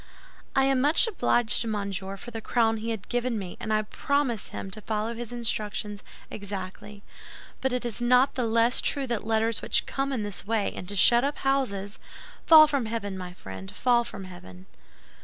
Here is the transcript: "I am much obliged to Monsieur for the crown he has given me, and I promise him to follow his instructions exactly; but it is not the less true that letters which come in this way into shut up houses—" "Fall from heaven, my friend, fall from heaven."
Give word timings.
"I 0.55 0.63
am 0.63 0.81
much 0.81 1.07
obliged 1.07 1.61
to 1.61 1.67
Monsieur 1.67 2.17
for 2.17 2.31
the 2.31 2.41
crown 2.41 2.77
he 2.77 2.89
has 2.89 3.01
given 3.07 3.37
me, 3.37 3.55
and 3.59 3.71
I 3.71 3.83
promise 3.83 4.47
him 4.47 4.71
to 4.71 4.81
follow 4.81 5.13
his 5.13 5.31
instructions 5.31 6.01
exactly; 6.31 7.03
but 7.61 7.71
it 7.71 7.85
is 7.85 8.01
not 8.01 8.33
the 8.33 8.47
less 8.47 8.81
true 8.81 9.05
that 9.05 9.27
letters 9.27 9.61
which 9.61 9.85
come 9.85 10.11
in 10.11 10.23
this 10.23 10.43
way 10.43 10.73
into 10.73 10.95
shut 10.95 11.23
up 11.23 11.37
houses—" 11.37 11.99
"Fall 12.47 12.65
from 12.65 12.87
heaven, 12.87 13.15
my 13.15 13.33
friend, 13.33 13.69
fall 13.75 14.03
from 14.03 14.23
heaven." 14.23 14.65